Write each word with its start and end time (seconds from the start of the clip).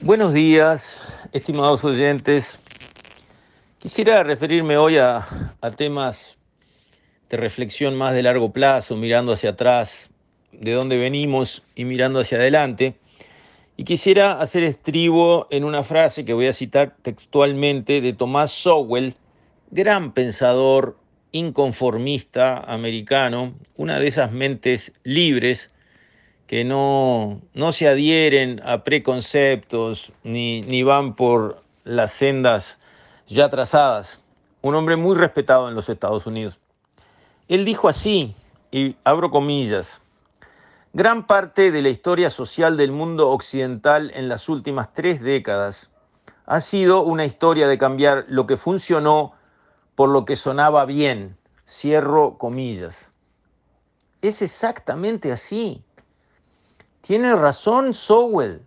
Buenos 0.00 0.32
días, 0.32 1.02
estimados 1.32 1.82
oyentes. 1.82 2.60
Quisiera 3.78 4.22
referirme 4.22 4.76
hoy 4.76 4.96
a, 4.96 5.26
temas 5.76 6.36
de 7.28 7.36
reflexión 7.36 7.96
más 7.96 8.14
de 8.14 8.22
largo 8.22 8.52
plazo, 8.52 8.94
mirando 8.94 9.32
hacia 9.32 9.50
atrás, 9.50 10.08
de 10.52 10.70
dónde 10.70 10.98
venimos 10.98 11.64
y 11.74 11.84
mirando 11.84 12.20
hacia 12.20 12.38
adelante. 12.38 12.94
Y 13.76 13.82
quisiera 13.82 14.40
hacer 14.40 14.62
estribo 14.62 15.48
en 15.50 15.64
una 15.64 15.82
frase 15.82 16.24
que 16.24 16.32
voy 16.32 16.46
a 16.46 16.52
citar 16.52 16.94
textualmente 17.02 18.00
de 18.00 18.12
Tomás 18.12 18.52
Sowell, 18.52 19.14
gran 19.72 20.12
pensador 20.12 20.96
inconformista 21.32 22.58
americano, 22.58 23.52
una 23.76 23.98
de 23.98 24.06
esas 24.06 24.30
mentes 24.30 24.92
libres 25.02 25.70
que 26.48 26.64
no, 26.64 27.42
no 27.52 27.72
se 27.72 27.86
adhieren 27.86 28.60
a 28.64 28.82
preconceptos 28.82 30.12
ni, 30.24 30.62
ni 30.62 30.82
van 30.82 31.14
por 31.14 31.62
las 31.84 32.12
sendas 32.12 32.78
ya 33.28 33.50
trazadas. 33.50 34.18
Un 34.62 34.74
hombre 34.74 34.96
muy 34.96 35.14
respetado 35.14 35.68
en 35.68 35.74
los 35.74 35.90
Estados 35.90 36.26
Unidos. 36.26 36.58
Él 37.48 37.66
dijo 37.66 37.88
así, 37.88 38.34
y 38.72 38.96
abro 39.04 39.30
comillas, 39.30 40.00
gran 40.94 41.26
parte 41.26 41.70
de 41.70 41.82
la 41.82 41.90
historia 41.90 42.30
social 42.30 42.78
del 42.78 42.92
mundo 42.92 43.30
occidental 43.30 44.10
en 44.14 44.28
las 44.28 44.48
últimas 44.48 44.92
tres 44.94 45.20
décadas 45.20 45.90
ha 46.46 46.60
sido 46.60 47.02
una 47.02 47.26
historia 47.26 47.68
de 47.68 47.76
cambiar 47.76 48.24
lo 48.26 48.46
que 48.46 48.56
funcionó 48.56 49.34
por 49.94 50.08
lo 50.08 50.24
que 50.24 50.34
sonaba 50.34 50.86
bien. 50.86 51.36
Cierro 51.66 52.38
comillas. 52.38 53.10
Es 54.22 54.40
exactamente 54.40 55.30
así. 55.30 55.84
Tiene 57.08 57.34
razón 57.34 57.94
Sowell. 57.94 58.60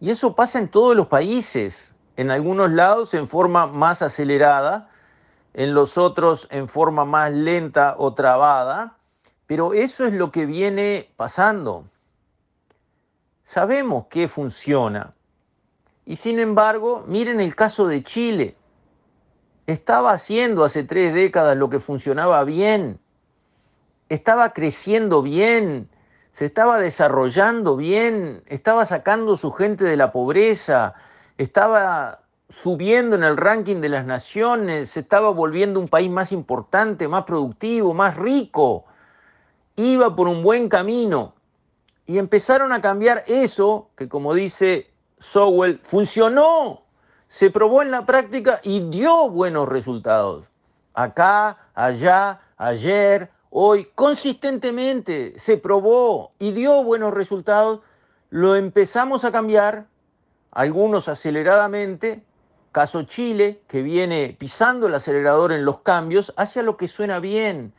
Y 0.00 0.10
eso 0.10 0.34
pasa 0.34 0.58
en 0.58 0.66
todos 0.66 0.96
los 0.96 1.06
países, 1.06 1.94
en 2.16 2.32
algunos 2.32 2.72
lados 2.72 3.14
en 3.14 3.28
forma 3.28 3.68
más 3.68 4.02
acelerada, 4.02 4.90
en 5.54 5.72
los 5.72 5.98
otros 5.98 6.48
en 6.50 6.68
forma 6.68 7.04
más 7.04 7.30
lenta 7.30 7.94
o 7.96 8.12
trabada, 8.14 8.96
pero 9.46 9.72
eso 9.72 10.04
es 10.04 10.14
lo 10.14 10.32
que 10.32 10.46
viene 10.46 11.08
pasando. 11.16 11.84
Sabemos 13.44 14.06
que 14.08 14.26
funciona. 14.26 15.14
Y 16.06 16.16
sin 16.16 16.40
embargo, 16.40 17.04
miren 17.06 17.40
el 17.40 17.54
caso 17.54 17.86
de 17.86 18.02
Chile. 18.02 18.56
Estaba 19.68 20.10
haciendo 20.10 20.64
hace 20.64 20.82
tres 20.82 21.14
décadas 21.14 21.56
lo 21.56 21.70
que 21.70 21.78
funcionaba 21.78 22.42
bien. 22.42 22.98
Estaba 24.08 24.52
creciendo 24.52 25.22
bien, 25.22 25.88
se 26.36 26.44
estaba 26.44 26.78
desarrollando 26.78 27.76
bien, 27.76 28.42
estaba 28.48 28.84
sacando 28.84 29.38
su 29.38 29.50
gente 29.52 29.84
de 29.84 29.96
la 29.96 30.12
pobreza, 30.12 30.92
estaba 31.38 32.20
subiendo 32.50 33.16
en 33.16 33.24
el 33.24 33.38
ranking 33.38 33.76
de 33.76 33.88
las 33.88 34.04
naciones, 34.04 34.90
se 34.90 35.00
estaba 35.00 35.30
volviendo 35.30 35.80
un 35.80 35.88
país 35.88 36.10
más 36.10 36.32
importante, 36.32 37.08
más 37.08 37.24
productivo, 37.24 37.94
más 37.94 38.18
rico, 38.18 38.84
iba 39.76 40.14
por 40.14 40.28
un 40.28 40.42
buen 40.42 40.68
camino. 40.68 41.32
Y 42.04 42.18
empezaron 42.18 42.70
a 42.70 42.82
cambiar 42.82 43.24
eso, 43.28 43.88
que 43.96 44.06
como 44.06 44.34
dice 44.34 44.90
Sowell, 45.18 45.80
funcionó, 45.84 46.82
se 47.28 47.50
probó 47.50 47.80
en 47.80 47.90
la 47.90 48.04
práctica 48.04 48.60
y 48.62 48.80
dio 48.90 49.30
buenos 49.30 49.66
resultados. 49.70 50.44
Acá, 50.92 51.56
allá, 51.74 52.40
ayer, 52.58 53.30
hoy 53.50 53.88
consistentemente 53.94 55.34
se 55.38 55.56
probó 55.56 56.32
y 56.38 56.52
dio 56.52 56.82
buenos 56.82 57.14
resultados, 57.14 57.80
lo 58.30 58.56
empezamos 58.56 59.24
a 59.24 59.32
cambiar, 59.32 59.86
algunos 60.50 61.08
aceleradamente, 61.08 62.22
caso 62.72 63.02
Chile, 63.04 63.62
que 63.68 63.82
viene 63.82 64.36
pisando 64.38 64.86
el 64.86 64.94
acelerador 64.94 65.52
en 65.52 65.64
los 65.64 65.80
cambios, 65.80 66.32
hacia 66.36 66.62
lo 66.62 66.76
que 66.76 66.88
suena 66.88 67.20
bien. 67.20 67.72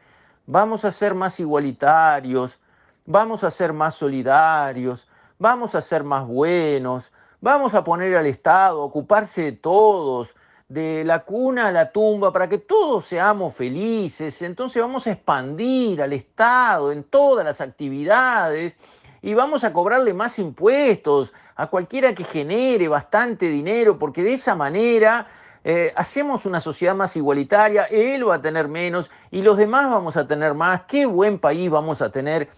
Vamos 0.46 0.86
a 0.86 0.92
ser 0.92 1.14
más 1.14 1.40
igualitarios, 1.40 2.60
vamos 3.06 3.44
a 3.44 3.52
ser 3.52 3.74
más 3.74 3.96
solidarios, 3.96 5.08
vamos 5.40 5.76
a 5.76 5.82
ser 5.82 6.04
más 6.04 6.26
buenos, 6.28 7.12
vamos 7.42 7.74
a 7.74 7.84
poner 7.84 8.16
al 8.16 8.26
Estado 8.26 8.82
a 8.82 8.86
ocuparse 8.86 9.42
de 9.44 9.52
todos, 9.52 10.36
de 10.70 11.06
la 11.06 11.24
cuna 11.24 11.70
a 11.70 11.72
la 11.72 11.92
tumba 11.92 12.34
para 12.34 12.50
que 12.50 12.58
todos 12.58 13.06
seamos 13.06 13.56
felices. 13.56 14.42
Entonces 14.42 14.82
vamos 14.82 15.08
a 15.08 15.12
expandir 15.12 16.02
al 16.02 16.14
Estado 16.14 16.92
en 16.92 17.04
todas 17.04 17.46
las 17.46 17.62
actividades 17.62 18.76
y 19.22 19.34
vamos 19.34 19.64
a 19.64 19.74
cobrarle 19.74 20.14
más 20.14 20.40
impuestos 20.40 21.34
a 21.56 21.68
cualquiera 21.68 22.14
que 22.14 22.24
genere 22.24 22.88
bastante 22.88 23.50
dinero, 23.50 23.98
porque 23.98 24.24
de 24.24 24.34
esa 24.34 24.56
manera 24.56 25.28
eh, 25.64 25.92
hacemos 25.96 26.46
una 26.46 26.62
sociedad 26.62 26.96
más 26.96 27.16
igualitaria, 27.16 27.84
él 27.86 28.28
va 28.28 28.36
a 28.36 28.42
tener 28.42 28.68
menos 28.68 29.10
y 29.32 29.42
los 29.42 29.58
demás 29.58 29.90
vamos 29.90 30.18
a 30.18 30.28
tener 30.28 30.54
más. 30.54 30.84
Qué 30.88 31.06
buen 31.06 31.40
país 31.40 31.70
vamos 31.70 32.02
a 32.02 32.12
tener. 32.12 32.50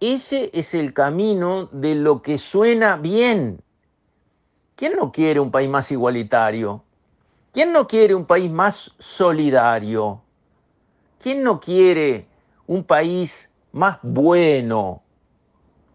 Ese 0.00 0.50
es 0.54 0.74
el 0.74 0.94
camino 0.94 1.66
de 1.72 1.96
lo 1.96 2.22
que 2.22 2.38
suena 2.38 2.96
bien. 2.96 3.60
¿Quién 4.76 4.94
no 4.96 5.10
quiere 5.10 5.40
un 5.40 5.50
país 5.50 5.68
más 5.68 5.90
igualitario? 5.90 6.84
¿Quién 7.52 7.72
no 7.72 7.86
quiere 7.86 8.14
un 8.14 8.26
país 8.26 8.50
más 8.50 8.94
solidario? 8.98 10.20
¿Quién 11.20 11.42
no 11.42 11.58
quiere 11.60 12.26
un 12.66 12.84
país 12.84 13.50
más 13.72 13.98
bueno? 14.02 15.02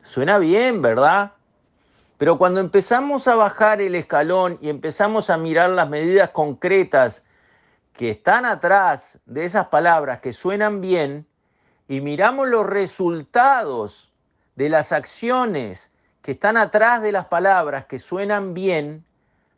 Suena 0.02 0.40
bien, 0.40 0.82
¿verdad? 0.82 1.34
Pero 2.18 2.38
cuando 2.38 2.60
empezamos 2.60 3.28
a 3.28 3.36
bajar 3.36 3.82
el 3.82 3.94
escalón 3.94 4.58
y 4.62 4.70
empezamos 4.70 5.30
a 5.30 5.38
mirar 5.38 5.70
las 5.70 5.90
medidas 5.90 6.32
concretas 6.32 7.24
que 7.94 8.10
están 8.10 8.46
atrás 8.46 9.20
de 9.26 9.46
esas 9.46 9.68
palabras 9.68 10.22
que 10.22 10.34
suenan 10.34 10.82
bien 10.82 11.28
y 11.88 12.02
miramos 12.02 12.48
los 12.48 12.66
resultados 12.66 14.12
de 14.56 14.70
las 14.70 14.92
acciones 14.92 15.92
que 16.24 16.32
están 16.32 16.58
atrás 16.58 17.02
de 17.04 17.12
las 17.12 17.26
palabras 17.26 17.86
que 17.86 18.00
suenan 18.00 18.54
bien, 18.54 19.06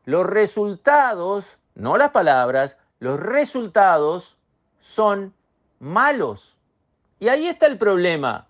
los 0.03 0.25
resultados 0.25 1.57
no 1.75 1.97
las 1.97 2.11
palabras, 2.11 2.77
los 2.99 3.19
resultados 3.19 4.37
son 4.79 5.33
malos. 5.79 6.55
Y 7.19 7.27
ahí 7.27 7.47
está 7.47 7.67
el 7.67 7.77
problema. 7.77 8.47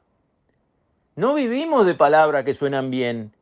No 1.16 1.34
vivimos 1.34 1.86
de 1.86 1.96
palabras 1.96 2.46
que 2.46 2.54
suenan 2.54 2.92
bien, 2.92 3.34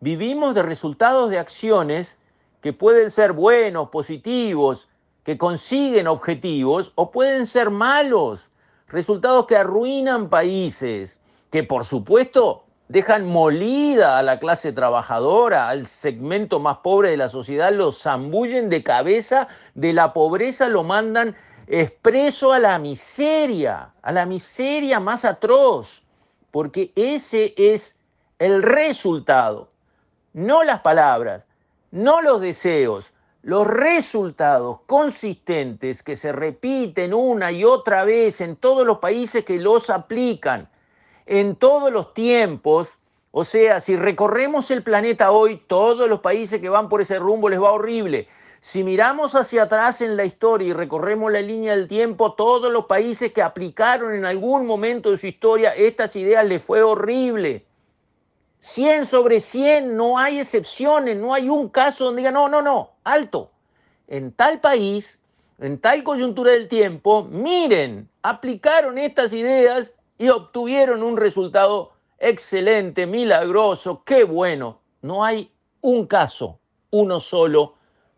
vivimos 0.00 0.54
de 0.54 0.62
resultados 0.62 1.30
de 1.30 1.38
acciones 1.38 2.16
que 2.60 2.72
pueden 2.72 3.10
ser 3.10 3.32
buenos, 3.32 3.88
positivos, 3.88 4.88
que 5.24 5.38
consiguen 5.38 6.06
objetivos 6.06 6.92
o 6.94 7.10
pueden 7.10 7.46
ser 7.46 7.70
malos, 7.70 8.48
resultados 8.88 9.46
que 9.46 9.56
arruinan 9.56 10.28
países, 10.28 11.20
que 11.50 11.62
por 11.62 11.84
supuesto 11.84 12.64
dejan 12.92 13.24
molida 13.24 14.18
a 14.18 14.22
la 14.22 14.38
clase 14.38 14.70
trabajadora, 14.70 15.70
al 15.70 15.86
segmento 15.86 16.60
más 16.60 16.76
pobre 16.78 17.08
de 17.10 17.16
la 17.16 17.30
sociedad, 17.30 17.72
lo 17.72 17.90
zambullen 17.90 18.68
de 18.68 18.82
cabeza, 18.82 19.48
de 19.74 19.94
la 19.94 20.12
pobreza 20.12 20.68
lo 20.68 20.82
mandan 20.82 21.34
expreso 21.66 22.52
a 22.52 22.58
la 22.58 22.78
miseria, 22.78 23.88
a 24.02 24.12
la 24.12 24.26
miseria 24.26 25.00
más 25.00 25.24
atroz, 25.24 26.02
porque 26.50 26.92
ese 26.94 27.54
es 27.56 27.96
el 28.38 28.62
resultado, 28.62 29.70
no 30.34 30.62
las 30.62 30.82
palabras, 30.82 31.44
no 31.92 32.20
los 32.20 32.42
deseos, 32.42 33.10
los 33.40 33.66
resultados 33.66 34.80
consistentes 34.84 36.02
que 36.02 36.14
se 36.14 36.30
repiten 36.30 37.14
una 37.14 37.52
y 37.52 37.64
otra 37.64 38.04
vez 38.04 38.42
en 38.42 38.54
todos 38.56 38.86
los 38.86 38.98
países 38.98 39.46
que 39.46 39.56
los 39.56 39.88
aplican 39.88 40.68
en 41.26 41.56
todos 41.56 41.92
los 41.92 42.14
tiempos. 42.14 42.88
O 43.30 43.44
sea, 43.44 43.80
si 43.80 43.96
recorremos 43.96 44.70
el 44.70 44.82
planeta 44.82 45.30
hoy, 45.30 45.62
todos 45.66 46.08
los 46.08 46.20
países 46.20 46.60
que 46.60 46.68
van 46.68 46.88
por 46.88 47.00
ese 47.00 47.18
rumbo 47.18 47.48
les 47.48 47.60
va 47.60 47.72
horrible. 47.72 48.28
Si 48.60 48.84
miramos 48.84 49.34
hacia 49.34 49.64
atrás 49.64 50.00
en 50.02 50.16
la 50.16 50.24
historia 50.24 50.68
y 50.68 50.72
recorremos 50.72 51.32
la 51.32 51.40
línea 51.40 51.74
del 51.74 51.88
tiempo, 51.88 52.34
todos 52.34 52.72
los 52.72 52.84
países 52.86 53.32
que 53.32 53.42
aplicaron 53.42 54.14
en 54.14 54.24
algún 54.24 54.66
momento 54.66 55.10
de 55.10 55.18
su 55.18 55.26
historia 55.26 55.74
estas 55.74 56.14
ideas 56.14 56.46
les 56.46 56.62
fue 56.62 56.82
horrible. 56.82 57.66
100 58.60 59.06
sobre 59.06 59.40
100, 59.40 59.96
no 59.96 60.16
hay 60.16 60.38
excepciones, 60.38 61.16
no 61.16 61.34
hay 61.34 61.48
un 61.48 61.68
caso 61.68 62.04
donde 62.04 62.20
diga, 62.20 62.30
no, 62.30 62.48
no, 62.48 62.62
no, 62.62 62.90
alto. 63.02 63.50
En 64.06 64.30
tal 64.30 64.60
país, 64.60 65.18
en 65.58 65.78
tal 65.78 66.04
coyuntura 66.04 66.52
del 66.52 66.68
tiempo, 66.68 67.24
miren, 67.24 68.08
aplicaron 68.22 68.98
estas 68.98 69.32
ideas 69.32 69.90
y 70.18 70.28
obtuvieron 70.28 71.02
un 71.02 71.16
resultado 71.16 71.92
excelente, 72.18 73.06
milagroso, 73.06 74.02
qué 74.04 74.24
bueno. 74.24 74.80
No 75.00 75.24
hay 75.24 75.50
un 75.80 76.06
caso, 76.06 76.60
uno 76.90 77.18
solo, 77.18 77.74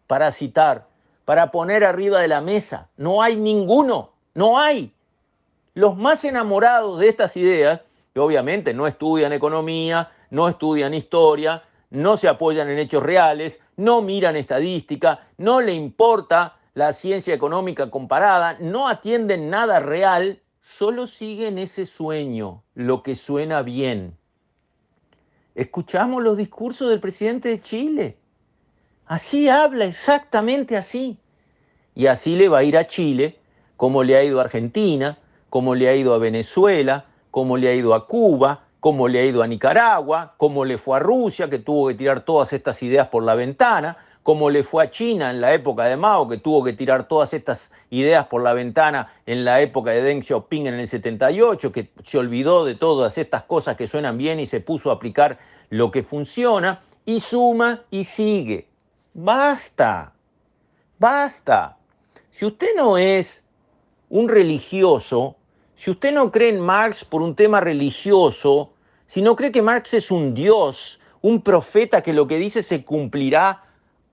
para 0.06 0.32
citar, 0.32 0.87
para 1.25 1.50
poner 1.50 1.85
arriba 1.85 2.20
de 2.20 2.29
la 2.29 2.41
mesa. 2.41 2.88
No 2.96 3.23
hay 3.23 3.37
ninguno, 3.37 4.12
no 4.35 4.58
hay. 4.58 4.93
Los 5.73 5.96
más 5.96 6.25
enamorados 6.25 7.00
de 7.00 7.08
estas 7.08 7.37
ideas, 7.37 7.81
que 8.12 8.20
obviamente 8.20 8.75
no 8.75 8.87
estudian 8.87 9.32
economía, 9.32 10.12
no 10.31 10.49
estudian 10.49 10.94
historia, 10.94 11.62
no 11.90 12.17
se 12.17 12.29
apoyan 12.29 12.69
en 12.69 12.79
hechos 12.79 13.02
reales, 13.02 13.61
no 13.76 14.02
miran 14.02 14.37
estadística, 14.37 15.26
no 15.38 15.61
le 15.61 15.73
importa 15.73 16.56
la 16.75 16.93
ciencia 16.93 17.35
económica 17.35 17.90
comparada, 17.90 18.56
no 18.61 18.88
atienden 18.88 19.49
nada 19.49 19.81
real, 19.81 20.40
solo 20.64 21.06
siguen 21.06 21.58
ese 21.58 21.87
sueño, 21.87 22.62
lo 22.75 23.02
que 23.02 23.14
suena 23.14 23.62
bien. 23.62 24.16
Escuchamos 25.55 26.22
los 26.22 26.37
discursos 26.37 26.88
del 26.88 27.00
presidente 27.00 27.50
de 27.50 27.61
Chile. 27.61 28.16
Así 29.06 29.49
habla, 29.49 29.84
exactamente 29.84 30.76
así. 30.76 31.19
Y 31.94 32.06
así 32.06 32.34
le 32.34 32.49
va 32.49 32.58
a 32.58 32.64
ir 32.64 32.76
a 32.76 32.87
Chile, 32.87 33.38
como 33.76 34.02
le 34.02 34.16
ha 34.16 34.25
ido 34.25 34.40
a 34.40 34.44
Argentina, 34.44 35.19
como 35.50 35.75
le 35.75 35.88
ha 35.88 35.94
ido 35.94 36.14
a 36.14 36.19
Venezuela, 36.19 37.05
como 37.31 37.56
le 37.56 37.69
ha 37.69 37.75
ido 37.75 37.94
a 37.94 38.06
Cuba, 38.06 38.64
como 38.81 39.06
le 39.06 39.20
ha 39.20 39.25
ido 39.25 39.43
a 39.43 39.46
Nicaragua, 39.46 40.34
como 40.38 40.64
le 40.64 40.78
fue 40.78 40.96
a 40.96 41.00
Rusia, 41.00 41.49
que 41.49 41.58
tuvo 41.58 41.88
que 41.88 41.94
tirar 41.94 42.25
todas 42.25 42.52
estas 42.52 42.82
ideas 42.82 43.08
por 43.08 43.22
la 43.22 43.34
ventana, 43.34 43.96
como 44.25 44.49
le 44.49 44.65
fue 44.65 44.82
a 44.82 44.91
China 44.91 45.31
en 45.31 45.43
la 45.43 45.53
época 45.53 45.85
de 45.85 45.99
Mao, 45.99 46.26
que 46.26 46.38
tuvo 46.38 46.65
que 46.65 46.73
tirar 46.73 47.06
todas 47.06 47.35
estas 47.35 47.71
ideas 47.91 48.26
por 48.26 48.43
la 48.43 48.55
ventana 48.55 49.12
en 49.26 49.44
la 49.44 49.61
época 49.61 49.91
de 49.91 50.03
Deng 50.03 50.23
Xiaoping 50.23 50.67
en 50.67 50.75
el 50.75 50.88
78, 50.88 51.71
que 51.71 51.91
se 52.05 52.19
olvidó 52.19 52.65
de 52.65 52.75
todas 52.75 53.19
estas 53.19 53.43
cosas 53.43 53.76
que 53.76 53.87
suenan 53.87 54.17
bien 54.17 54.41
y 54.41 54.47
se 54.47 54.61
puso 54.61 54.91
a 54.91 54.94
aplicar 54.94 55.38
lo 55.69 55.91
que 55.91 56.03
funciona, 56.03 56.81
y 57.05 57.21
suma 57.21 57.82
y 57.91 58.05
sigue. 58.05 58.67
Basta, 59.12 60.15
basta. 60.99 61.76
Si 62.31 62.47
usted 62.47 62.69
no 62.76 62.97
es 62.97 63.44
un 64.09 64.31
religioso, 64.31 65.37
si 65.75 65.91
usted 65.91 66.15
no 66.15 66.32
cree 66.32 66.49
en 66.49 66.61
Marx 66.61 67.05
por 67.05 67.21
un 67.21 67.37
tema 67.37 67.61
religioso, 67.61 68.73
si 69.06 69.21
no 69.21 69.37
cree 69.37 69.53
que 69.53 69.61
Marx 69.61 69.93
es 69.93 70.11
un 70.11 70.32
dios, 70.32 70.99
un 71.21 71.43
profeta 71.43 72.03
que 72.03 72.15
lo 72.15 72.26
que 72.26 72.38
dice 72.38 72.62
se 72.62 72.85
cumplirá, 72.85 73.63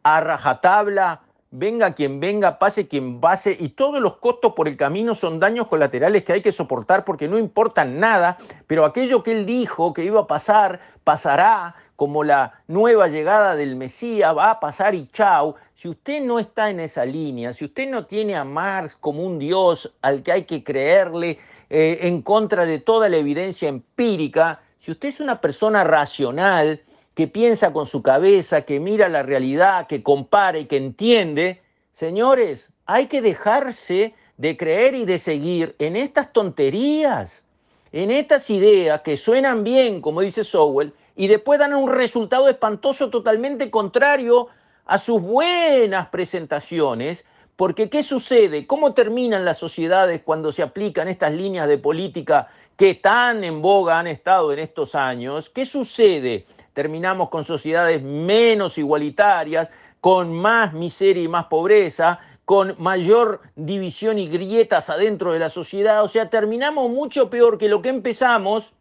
a 0.03 0.19
rajatabla, 0.19 1.21
venga 1.51 1.94
quien 1.94 2.19
venga, 2.19 2.59
pase 2.59 2.88
quien 2.88 3.19
pase, 3.19 3.56
y 3.59 3.69
todos 3.69 4.00
los 4.00 4.18
costos 4.18 4.53
por 4.53 4.68
el 4.68 4.77
camino 4.77 5.15
son 5.15 5.39
daños 5.39 5.68
colaterales 5.68 6.24
que 6.24 6.33
hay 6.33 6.42
que 6.42 6.51
soportar 6.51 7.03
porque 7.03 7.27
no 7.27 7.38
importan 7.38 8.00
nada, 8.00 8.38
pero 8.68 8.86
aquello 8.86 9.21
que 9.21 9.31
él 9.31 9.45
dijo 9.45 9.94
que 9.94 10.03
iba 10.03 10.21
a 10.21 10.27
pasar, 10.27 10.80
pasará, 11.03 11.75
como 12.01 12.24
la 12.24 12.53
nueva 12.68 13.09
llegada 13.09 13.56
del 13.56 13.75
Mesías, 13.75 14.36
va 14.36 14.50
a 14.50 14.59
pasar 14.59 14.95
y 14.95 15.07
chau. 15.09 15.53
Si 15.75 15.88
usted 15.88 16.19
no 16.24 16.39
está 16.39 16.71
en 16.71 16.80
esa 16.80 17.06
línea, 17.06 17.53
si 17.53 17.65
usted 17.65 17.88
no 17.88 18.07
tiene 18.07 18.36
a 18.36 18.44
Marx 18.44 18.95
como 18.95 19.24
un 19.24 19.38
Dios 19.38 19.94
al 20.01 20.24
que 20.24 20.31
hay 20.31 20.45
que 20.45 20.63
creerle 20.63 21.38
eh, 21.69 22.00
en 22.01 22.24
contra 22.24 22.65
de 22.65 22.80
toda 22.80 23.07
la 23.07 23.18
evidencia 23.18 23.69
empírica, 23.69 24.62
si 24.80 24.89
usted 24.89 25.09
es 25.09 25.19
una 25.19 25.42
persona 25.42 25.83
racional, 25.83 26.81
que 27.21 27.27
piensa 27.27 27.71
con 27.71 27.85
su 27.85 28.01
cabeza, 28.01 28.63
que 28.63 28.79
mira 28.79 29.07
la 29.07 29.21
realidad, 29.21 29.85
que 29.85 30.01
compara 30.01 30.57
y 30.57 30.65
que 30.65 30.77
entiende, 30.77 31.62
señores, 31.91 32.73
hay 32.88 33.06
que 33.06 33.21
dejarse 33.21 34.15
de 34.38 34.57
creer 34.57 34.95
y 34.95 35.06
de 35.06 35.19
seguir 35.19 35.75
en 35.77 35.97
estas 35.97 36.33
tonterías, 36.33 37.44
en 37.91 38.09
estas 38.09 38.50
ideas 38.50 39.01
que 39.01 39.18
suenan 39.18 39.63
bien, 39.63 40.01
como 40.01 40.21
dice 40.21 40.44
Sowell, 40.44 40.95
y 41.15 41.27
después 41.27 41.59
dan 41.59 41.75
un 41.75 41.91
resultado 41.91 42.50
espantoso 42.50 43.12
totalmente 43.12 43.69
contrario 43.69 44.47
a 44.88 44.97
sus 44.97 45.21
buenas 45.21 46.09
presentaciones, 46.09 47.24
porque 47.56 47.91
¿qué 47.91 48.01
sucede? 48.01 48.65
¿Cómo 48.65 48.95
terminan 48.95 49.45
las 49.45 49.59
sociedades 49.59 50.24
cuando 50.24 50.51
se 50.51 50.63
aplican 50.63 51.07
estas 51.07 51.33
líneas 51.33 51.67
de 51.67 51.77
política 51.77 52.47
que 52.75 52.95
tan 52.95 53.44
en 53.44 53.62
boga 53.62 54.00
han 54.00 54.07
estado 54.07 54.51
en 54.51 54.57
estos 54.57 54.95
años? 54.95 55.51
¿Qué 55.51 55.67
sucede? 55.67 56.47
Terminamos 56.73 57.29
con 57.29 57.44
sociedades 57.44 58.01
menos 58.01 58.77
igualitarias, 58.77 59.69
con 60.00 60.33
más 60.33 60.73
miseria 60.73 61.23
y 61.23 61.27
más 61.27 61.45
pobreza, 61.45 62.19
con 62.45 62.75
mayor 62.79 63.41
división 63.56 64.19
y 64.19 64.27
grietas 64.27 64.89
adentro 64.89 65.31
de 65.31 65.39
la 65.39 65.50
sociedad. 65.50 66.03
O 66.03 66.09
sea, 66.09 66.29
terminamos 66.29 66.89
mucho 66.89 67.29
peor 67.29 67.57
que 67.57 67.69
lo 67.69 67.81
que 67.81 67.89
empezamos 67.89 68.73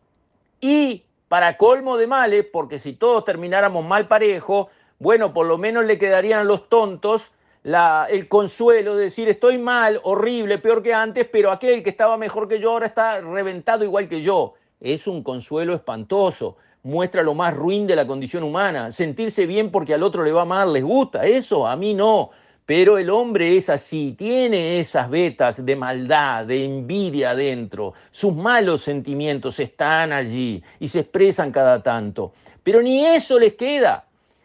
y 0.60 1.04
para 1.28 1.56
colmo 1.56 1.96
de 1.96 2.06
males, 2.06 2.46
porque 2.52 2.78
si 2.78 2.94
todos 2.94 3.24
termináramos 3.24 3.84
mal 3.84 4.08
parejo, 4.08 4.70
bueno, 4.98 5.32
por 5.32 5.46
lo 5.46 5.58
menos 5.58 5.84
le 5.84 5.98
quedarían 5.98 6.46
los 6.46 6.68
tontos 6.68 7.30
la, 7.62 8.06
el 8.10 8.26
consuelo 8.26 8.96
de 8.96 9.04
decir 9.04 9.28
estoy 9.28 9.58
mal, 9.58 10.00
horrible, 10.02 10.58
peor 10.58 10.82
que 10.82 10.94
antes, 10.94 11.28
pero 11.30 11.50
aquel 11.50 11.82
que 11.82 11.90
estaba 11.90 12.16
mejor 12.16 12.48
que 12.48 12.58
yo 12.58 12.72
ahora 12.72 12.86
está 12.86 13.20
reventado 13.20 13.84
igual 13.84 14.08
que 14.08 14.22
yo. 14.22 14.54
Es 14.80 15.06
un 15.06 15.22
consuelo 15.22 15.74
espantoso 15.74 16.56
muestra 16.82 17.22
lo 17.22 17.34
más 17.34 17.54
ruin 17.54 17.86
de 17.86 17.96
la 17.96 18.06
condición 18.06 18.42
humana. 18.42 18.92
Sentirse 18.92 19.46
bien 19.46 19.70
porque 19.70 19.94
al 19.94 20.02
otro 20.02 20.24
le 20.24 20.32
va 20.32 20.44
mal, 20.44 20.72
les 20.72 20.84
gusta. 20.84 21.24
Eso 21.26 21.66
a 21.66 21.76
mí 21.76 21.94
no. 21.94 22.30
Pero 22.66 22.98
el 22.98 23.10
hombre 23.10 23.56
es 23.56 23.68
así, 23.68 24.14
tiene 24.16 24.78
esas 24.78 25.10
vetas 25.10 25.64
de 25.64 25.74
maldad, 25.74 26.46
de 26.46 26.64
envidia 26.64 27.30
adentro. 27.30 27.94
Sus 28.12 28.32
malos 28.32 28.82
sentimientos 28.82 29.58
están 29.58 30.12
allí 30.12 30.62
y 30.78 30.86
se 30.86 31.00
expresan 31.00 31.50
cada 31.50 31.82
tanto. 31.82 32.32
Pero 32.62 32.80
ni 32.80 33.04
eso 33.04 33.40
les 33.40 33.54
queda, 33.54 34.04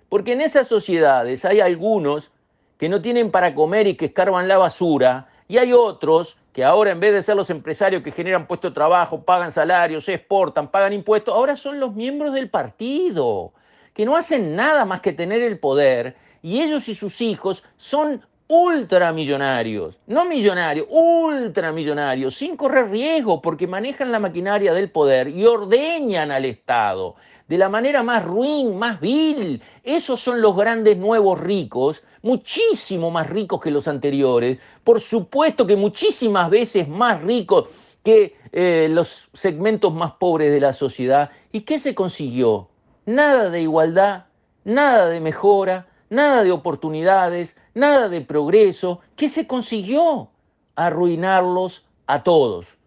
porque 0.09 0.33
en 0.33 0.41
esas 0.41 0.67
sociedades 0.67 1.45
hay 1.45 1.59
algunos 1.59 2.31
que 2.79 2.89
no 2.89 2.99
tienen 2.99 3.29
para 3.29 3.53
comer 3.53 3.85
y 3.85 3.95
que 3.95 4.05
escarban 4.05 4.47
la 4.47 4.57
basura, 4.57 5.27
y 5.47 5.57
hay 5.57 5.73
otros 5.73 6.37
que 6.55 6.63
ahora 6.63 6.91
en 6.91 7.01
vez 7.01 7.11
de 7.11 7.21
ser 7.21 7.35
los 7.35 7.49
empresarios 7.49 8.01
que 8.01 8.13
generan 8.13 8.47
puestos 8.47 8.71
de 8.71 8.75
trabajo, 8.75 9.25
pagan 9.25 9.51
salarios, 9.51 10.07
exportan, 10.07 10.71
pagan 10.71 10.93
impuestos, 10.93 11.35
ahora 11.35 11.57
son 11.57 11.81
los 11.81 11.93
miembros 11.93 12.33
del 12.33 12.49
partido, 12.49 13.51
que 13.93 14.05
no 14.05 14.15
hacen 14.15 14.55
nada 14.55 14.85
más 14.85 15.01
que 15.01 15.11
tener 15.11 15.41
el 15.41 15.59
poder 15.59 16.15
y 16.41 16.61
ellos 16.61 16.87
y 16.87 16.95
sus 16.95 17.19
hijos 17.19 17.61
son 17.75 18.25
ultramillonarios, 18.47 19.97
no 20.07 20.23
millonarios, 20.23 20.87
ultramillonarios, 20.89 22.35
sin 22.35 22.55
correr 22.55 22.89
riesgo 22.89 23.41
porque 23.41 23.67
manejan 23.67 24.13
la 24.13 24.19
maquinaria 24.19 24.73
del 24.73 24.89
poder 24.89 25.27
y 25.27 25.45
ordeñan 25.45 26.31
al 26.31 26.45
Estado 26.45 27.17
de 27.47 27.57
la 27.57 27.69
manera 27.69 28.03
más 28.03 28.25
ruin, 28.25 28.77
más 28.77 28.99
vil. 28.99 29.61
Esos 29.83 30.19
son 30.19 30.41
los 30.41 30.55
grandes 30.55 30.97
nuevos 30.97 31.39
ricos, 31.39 32.03
muchísimo 32.21 33.11
más 33.11 33.29
ricos 33.29 33.61
que 33.61 33.71
los 33.71 33.87
anteriores, 33.87 34.59
por 34.83 34.99
supuesto 34.99 35.67
que 35.67 35.75
muchísimas 35.75 36.49
veces 36.49 36.87
más 36.87 37.21
ricos 37.21 37.69
que 38.03 38.35
eh, 38.51 38.87
los 38.89 39.27
segmentos 39.33 39.93
más 39.93 40.13
pobres 40.13 40.51
de 40.51 40.59
la 40.59 40.73
sociedad. 40.73 41.29
¿Y 41.51 41.61
qué 41.61 41.79
se 41.79 41.95
consiguió? 41.95 42.69
Nada 43.05 43.49
de 43.49 43.61
igualdad, 43.61 44.25
nada 44.63 45.09
de 45.09 45.19
mejora, 45.19 45.87
nada 46.09 46.43
de 46.43 46.51
oportunidades, 46.51 47.57
nada 47.73 48.09
de 48.09 48.21
progreso. 48.21 49.01
¿Qué 49.15 49.29
se 49.29 49.47
consiguió? 49.47 50.29
Arruinarlos 50.75 51.85
a 52.07 52.23
todos. 52.23 52.77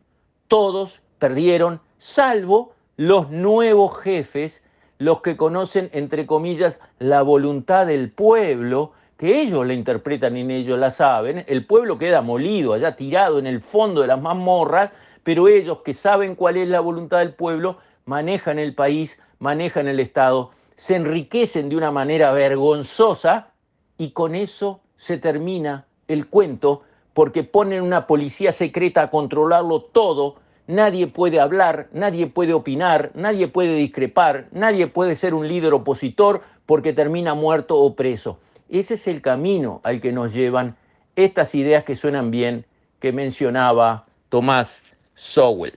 Todos 0.47 1.03
perdieron, 1.19 1.81
salvo 1.99 2.75
los 2.99 3.31
nuevos 3.31 3.97
jefes, 4.01 4.65
los 4.99 5.23
que 5.23 5.37
conocen, 5.37 5.89
entre 5.93 6.27
comillas, 6.27 6.81
la 6.99 7.23
voluntad 7.23 7.87
del 7.87 8.11
pueblo, 8.11 8.93
que 9.17 9.41
ellos 9.41 9.65
la 9.65 9.73
interpretan 9.73 10.37
y 10.37 10.53
ellos 10.53 10.77
la 10.81 10.91
saben, 10.91 11.45
el 11.47 11.65
pueblo 11.65 11.97
queda 11.97 12.23
molido, 12.23 12.73
allá 12.73 12.97
tirado 12.97 13.39
en 13.39 13.47
el 13.47 13.61
fondo 13.61 14.01
de 14.01 14.09
las 14.09 14.21
mazmorras, 14.21 14.91
pero 15.23 15.47
ellos 15.47 15.79
que 15.85 15.95
saben 15.95 16.35
cuál 16.35 16.57
es 16.57 16.69
la 16.69 16.81
voluntad 16.81 17.21
del 17.21 17.35
pueblo, 17.35 17.79
manejan 18.05 18.59
el 18.59 18.75
país, 18.75 19.21
manejan 19.39 19.87
el 19.87 20.01
Estado, 20.01 20.51
se 20.75 20.97
enriquecen 20.97 21.69
de 21.69 21.77
una 21.77 21.93
manera 21.93 22.33
vergonzosa 22.33 23.53
y 23.97 24.11
con 24.11 24.35
eso 24.35 24.81
se 24.97 25.19
termina 25.19 25.87
el 26.09 26.27
cuento 26.27 26.83
porque 27.15 27.45
ponen 27.45 27.83
una 27.83 28.09
policía 28.09 28.53
secreta 28.53 29.03
a 29.03 29.11
controlarlo 29.11 29.83
todo 29.83 30.37
nadie 30.69 31.09
puede 31.09 31.41
hablar, 31.41 31.89
nadie 31.93 32.29
puede 32.29 32.53
opinar, 32.53 33.11
nadie 33.15 33.49
puede 33.49 33.75
discrepar, 33.75 34.47
nadie 34.53 34.87
puede 34.87 35.17
ser 35.17 35.35
un 35.35 35.49
líder 35.49 35.73
opositor 35.73 36.43
porque 36.67 36.93
termina 36.93 37.35
muerto 37.35 37.77
o 37.77 37.97
preso. 37.97 38.39
Ese 38.69 38.95
es 38.95 39.09
el 39.09 39.21
camino 39.23 39.81
al 39.83 40.01
que 40.01 40.13
nos 40.13 40.33
llevan 40.33 40.77
estas 41.17 41.55
ideas 41.57 41.85
que 41.85 41.97
suenan 41.97 42.31
bien 42.31 42.65
que 43.01 43.13
mencionaba 43.13 44.07
Tomás 44.29 44.83
Sowell. 45.15 45.75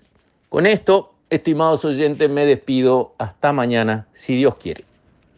Con 0.50 0.66
esto, 0.66 1.14
estimados 1.30 1.86
oyentes, 1.86 2.30
me 2.30 2.46
despido. 2.46 3.14
Hasta 3.18 3.54
mañana, 3.54 4.08
si 4.12 4.36
Dios 4.36 4.56
quiere. 4.56 4.91